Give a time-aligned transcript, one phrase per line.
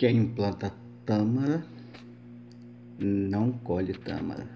[0.00, 0.72] Quem planta
[1.04, 1.62] tâmara
[2.98, 4.48] não colhe tâmara.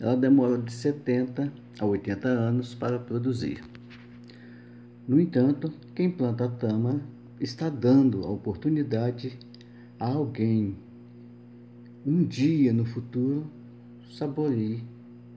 [0.00, 3.62] Ela demora de 70 a 80 anos para produzir.
[5.06, 7.02] No entanto, quem planta tâmara
[7.38, 9.38] está dando a oportunidade
[10.00, 10.78] a alguém
[12.06, 13.46] um dia no futuro
[14.10, 14.80] saborear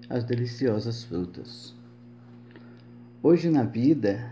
[0.08, 1.76] as deliciosas frutas.
[3.22, 4.32] Hoje na vida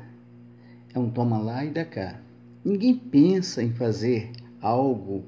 [0.94, 2.22] é um toma lá e dá cá.
[2.68, 4.30] Ninguém pensa em fazer
[4.62, 5.24] algo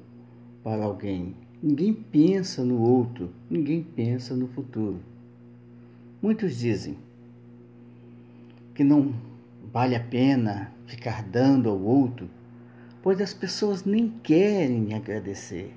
[0.62, 1.34] para alguém.
[1.62, 3.30] Ninguém pensa no outro.
[3.48, 5.00] Ninguém pensa no futuro.
[6.20, 6.98] Muitos dizem
[8.74, 9.14] que não
[9.72, 12.28] vale a pena ficar dando ao outro,
[13.02, 15.74] pois as pessoas nem querem agradecer.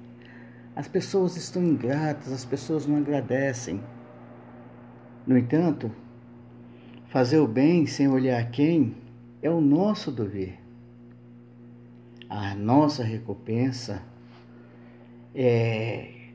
[0.75, 3.81] As pessoas estão ingratas, as pessoas não agradecem.
[5.25, 5.89] No entanto,
[7.07, 8.97] fazer o bem sem olhar a quem
[9.41, 10.61] é o nosso dever
[12.33, 14.01] a nossa recompensa
[15.35, 16.31] é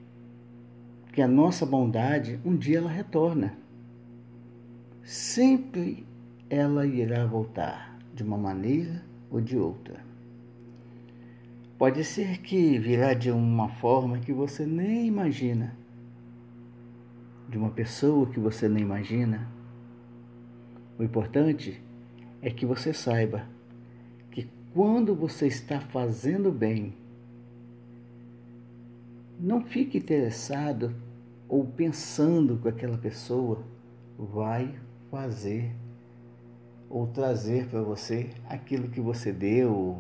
[1.13, 3.59] que a nossa bondade um dia ela retorna.
[5.03, 6.07] Sempre
[6.49, 10.05] ela irá voltar de uma maneira ou de outra.
[11.77, 15.77] Pode ser que virá de uma forma que você nem imagina,
[17.49, 19.49] de uma pessoa que você nem imagina.
[20.97, 21.83] O importante
[22.41, 23.58] é que você saiba
[24.75, 26.95] quando você está fazendo bem,
[29.41, 30.95] não fique interessado
[31.49, 33.65] ou pensando que aquela pessoa
[34.19, 34.75] vai
[35.11, 35.73] fazer
[36.91, 39.99] ou trazer para você aquilo que você deu.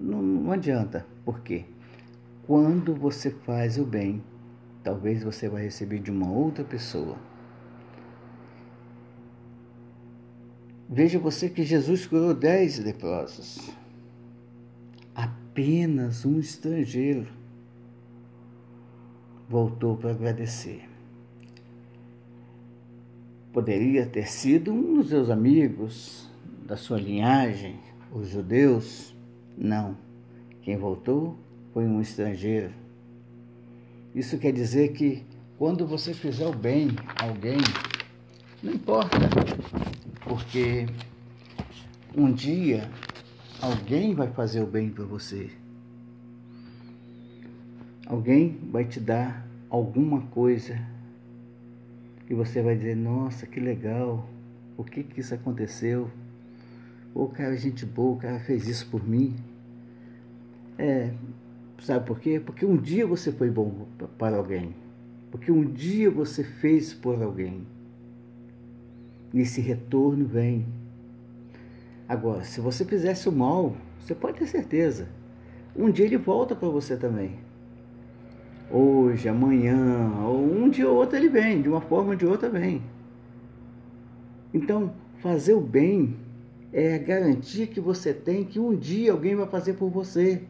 [0.00, 1.06] Não, não adianta.
[1.24, 1.64] Por quê?
[2.46, 4.22] Quando você faz o bem,
[4.82, 7.16] talvez você vai receber de uma outra pessoa.
[10.88, 13.81] Veja você que Jesus curou dez leprosos
[15.52, 17.28] apenas um estrangeiro
[19.46, 20.88] voltou para agradecer.
[23.52, 26.26] Poderia ter sido um dos seus amigos,
[26.64, 27.78] da sua linhagem,
[28.10, 29.14] os judeus.
[29.58, 29.94] Não.
[30.62, 31.36] Quem voltou
[31.74, 32.72] foi um estrangeiro.
[34.14, 35.22] Isso quer dizer que
[35.58, 36.88] quando você fizer o bem
[37.20, 37.58] a alguém,
[38.62, 39.18] não importa,
[40.24, 40.86] porque
[42.16, 42.90] um dia
[43.60, 45.50] Alguém vai fazer o bem para você.
[48.06, 50.78] Alguém vai te dar alguma coisa
[52.28, 54.28] e você vai dizer: Nossa, que legal,
[54.76, 56.10] por que, que isso aconteceu?
[57.14, 59.34] O cara, gente boa, o cara fez isso por mim.
[60.78, 61.12] É,
[61.80, 62.40] sabe por quê?
[62.44, 63.86] Porque um dia você foi bom
[64.18, 64.74] para alguém.
[65.30, 67.66] Porque um dia você fez por alguém.
[69.32, 70.66] E esse retorno vem
[72.12, 75.08] Agora, se você fizesse o mal, você pode ter certeza,
[75.74, 77.38] um dia ele volta para você também.
[78.70, 82.50] Hoje, amanhã, ou um dia ou outro ele vem, de uma forma ou de outra
[82.50, 82.82] vem.
[84.52, 86.14] Então, fazer o bem
[86.70, 90.42] é a garantia que você tem que um dia alguém vai fazer por você,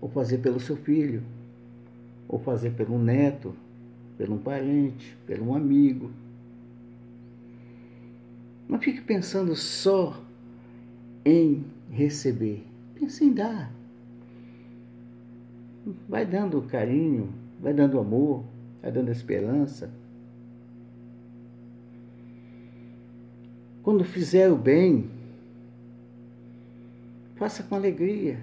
[0.00, 1.24] ou fazer pelo seu filho,
[2.28, 3.52] ou fazer pelo neto,
[4.16, 6.08] pelo parente, pelo amigo.
[8.68, 10.24] Não fique pensando só
[11.26, 12.64] em receber.
[12.94, 13.72] Pense em dar.
[16.08, 18.44] Vai dando carinho, vai dando amor,
[18.80, 19.90] vai dando esperança.
[23.82, 25.10] Quando fizer o bem,
[27.34, 28.38] faça com alegria.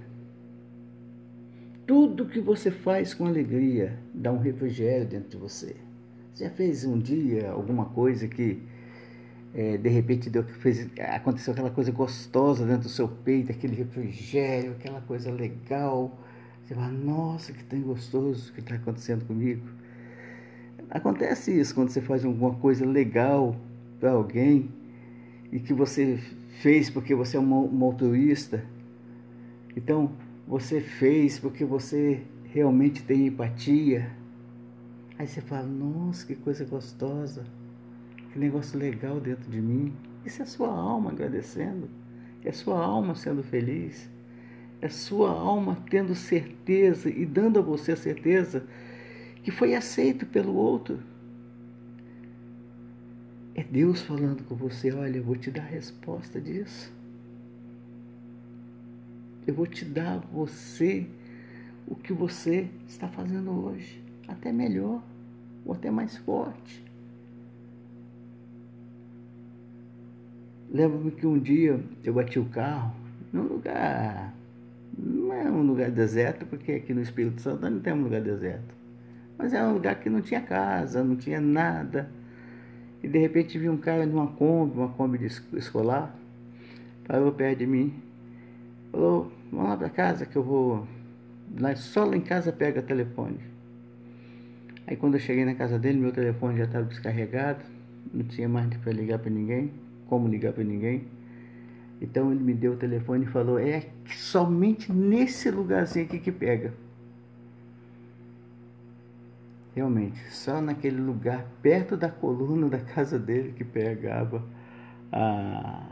[1.88, 5.76] Tudo que você faz com alegria dá um refrigério dentro de você.
[6.34, 8.62] Você já fez um dia alguma coisa que
[9.54, 14.72] é, de repente deu, fez, aconteceu aquela coisa gostosa dentro do seu peito, aquele refrigério,
[14.72, 16.20] aquela coisa legal.
[16.66, 19.68] Você fala, nossa, que tão gostoso que está acontecendo comigo.
[20.90, 23.56] Acontece isso quando você faz alguma coisa legal
[24.00, 24.70] para alguém
[25.52, 26.20] e que você
[26.62, 28.64] fez porque você é um motorista.
[29.76, 30.12] Então,
[30.48, 34.10] você fez porque você realmente tem empatia.
[35.18, 37.44] Aí você fala, nossa, que coisa gostosa
[38.34, 39.94] que negócio legal dentro de mim.
[40.26, 41.88] Isso é a sua alma agradecendo,
[42.44, 44.10] é a sua alma sendo feliz,
[44.82, 48.66] é a sua alma tendo certeza e dando a você a certeza
[49.44, 51.00] que foi aceito pelo outro.
[53.54, 56.92] É Deus falando com você: olha, eu vou te dar a resposta disso.
[59.46, 61.06] Eu vou te dar a você
[61.86, 65.04] o que você está fazendo hoje, até melhor
[65.66, 66.84] ou até mais forte.
[70.74, 72.96] Lembro-me que um dia eu bati o carro
[73.32, 74.34] num lugar,
[74.98, 78.74] não é um lugar deserto, porque aqui no Espírito Santo não tem um lugar deserto.
[79.38, 82.10] Mas é um lugar que não tinha casa, não tinha nada.
[83.04, 85.24] E de repente vi um cara numa Kombi, uma Kombi
[85.54, 86.16] escolar,
[87.08, 87.94] parou perto de mim,
[88.92, 90.88] falou, vamos lá para casa que eu vou.
[91.60, 93.38] Lá, só lá em casa pega telefone.
[94.88, 97.64] Aí quando eu cheguei na casa dele, meu telefone já estava descarregado,
[98.12, 99.72] não tinha mais para ligar para ninguém,
[100.14, 101.06] como ligar para ninguém.
[102.00, 106.72] Então ele me deu o telefone e falou: é somente nesse lugarzinho aqui que pega.
[109.76, 114.44] Realmente, só naquele lugar, perto da coluna da casa dele, que pegava
[115.12, 115.90] a,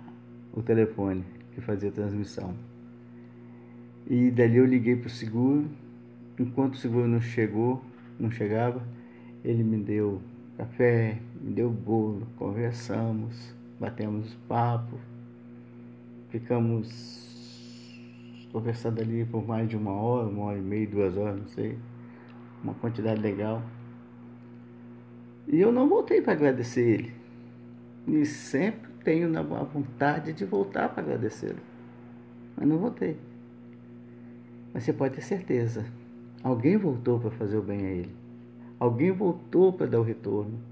[0.53, 1.23] o telefone
[1.53, 2.53] que fazia a transmissão.
[4.07, 5.68] E dali eu liguei para o seguro.
[6.38, 7.83] Enquanto o seguro não chegou,
[8.19, 8.83] não chegava,
[9.44, 10.21] ele me deu
[10.57, 14.95] café, me deu bolo, conversamos, batemos papo,
[16.30, 18.00] ficamos
[18.51, 21.80] conversando ali por mais de uma hora, uma hora e meia, duas horas, não sei,
[22.63, 23.63] uma quantidade legal.
[25.48, 27.13] E eu não voltei para agradecer ele.
[28.07, 31.60] E sempre tenho na vontade de voltar para agradecê-lo.
[32.56, 33.18] Mas não voltei.
[34.72, 35.86] Mas você pode ter certeza,
[36.44, 38.16] alguém voltou para fazer o bem a ele.
[38.80, 40.70] Alguém voltou para dar o retorno.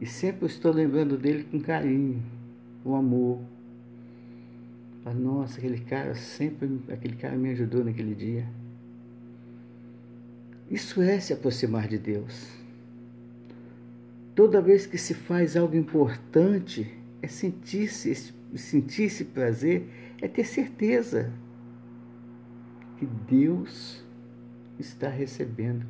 [0.00, 2.22] E sempre estou lembrando dele com carinho,
[2.82, 3.40] com amor.
[5.02, 8.46] Fala, nossa, aquele cara sempre, aquele cara me ajudou naquele dia.
[10.70, 12.48] Isso é se aproximar de Deus.
[14.34, 16.92] Toda vez que se faz algo importante,
[17.22, 19.88] é sentir-se sentir esse prazer,
[20.20, 21.32] é ter certeza
[22.98, 24.04] que Deus
[24.78, 25.86] está recebendo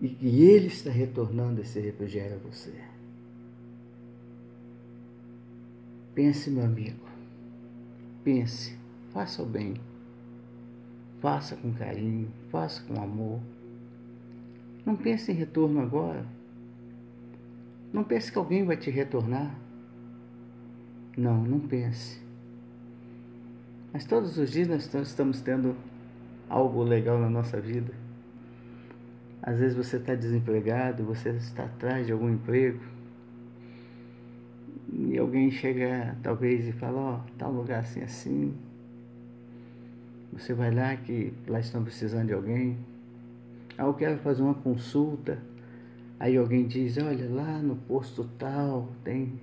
[0.00, 2.72] e que Ele está retornando esse refrigério a você.
[6.14, 7.06] Pense, meu amigo,
[8.24, 8.76] pense,
[9.12, 9.74] faça o bem,
[11.20, 13.40] faça com carinho, faça com amor.
[14.84, 16.26] Não pense em retorno agora.
[17.92, 19.54] Não pense que alguém vai te retornar.
[21.16, 22.20] Não, não pense.
[23.92, 25.76] Mas todos os dias nós estamos tendo
[26.48, 27.92] algo legal na nossa vida.
[29.42, 32.80] Às vezes você está desempregado, você está atrás de algum emprego.
[34.92, 38.54] E alguém chega talvez e fala, ó, oh, tal lugar assim assim.
[40.32, 42.76] Você vai lá que lá estão precisando de alguém.
[43.78, 45.38] Ah, eu quero fazer uma consulta.
[46.18, 49.40] Aí alguém diz, olha, lá no posto tal tem.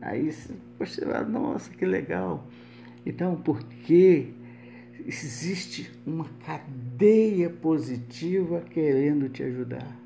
[0.00, 0.30] Aí
[0.78, 2.46] você fala, nossa, que legal.
[3.04, 4.32] Então, por que
[5.04, 9.96] existe uma cadeia positiva querendo te ajudar.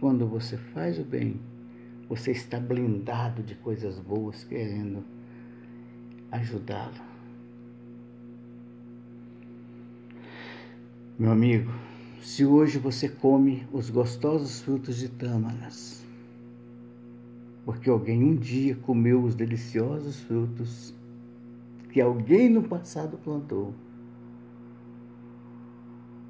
[0.00, 1.40] Quando você faz o bem,
[2.08, 5.04] você está blindado de coisas boas querendo
[6.30, 7.12] ajudá-lo.
[11.18, 11.70] Meu amigo,
[12.20, 16.04] se hoje você come os gostosos frutos de tâmaras,
[17.64, 20.94] porque alguém um dia comeu os deliciosos frutos
[21.92, 23.74] que alguém no passado plantou.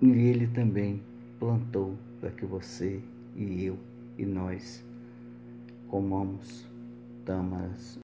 [0.00, 1.00] E ele também
[1.38, 3.00] plantou para que você
[3.36, 3.78] e eu
[4.18, 4.84] e nós
[5.88, 6.66] comamos
[7.24, 7.98] tâmaras